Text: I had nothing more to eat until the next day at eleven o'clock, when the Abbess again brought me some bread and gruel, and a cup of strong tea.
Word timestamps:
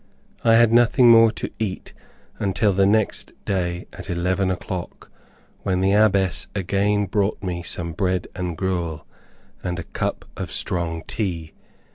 I 0.43 0.55
had 0.55 0.73
nothing 0.73 1.11
more 1.11 1.31
to 1.33 1.51
eat 1.59 1.93
until 2.39 2.73
the 2.73 2.87
next 2.87 3.33
day 3.45 3.85
at 3.93 4.09
eleven 4.09 4.49
o'clock, 4.49 5.11
when 5.61 5.79
the 5.79 5.91
Abbess 5.91 6.47
again 6.55 7.05
brought 7.05 7.43
me 7.43 7.61
some 7.61 7.93
bread 7.93 8.27
and 8.33 8.57
gruel, 8.57 9.05
and 9.63 9.77
a 9.77 9.83
cup 9.83 10.25
of 10.35 10.51
strong 10.51 11.03
tea. 11.05 11.53